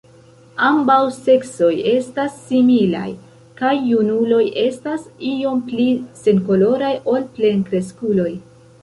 [0.67, 3.05] Ambaŭ seksoj estas similaj,
[3.61, 5.89] kaj junuloj estas iom pli
[6.27, 8.31] senkoloraj ol plenkreskuloj.